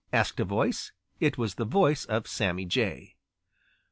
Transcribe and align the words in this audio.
asked 0.11 0.39
a 0.39 0.43
voice. 0.43 0.91
It 1.19 1.37
was 1.37 1.53
the 1.53 1.63
voice 1.63 2.05
of 2.05 2.25
Sammy 2.27 2.65
Jay. 2.65 3.17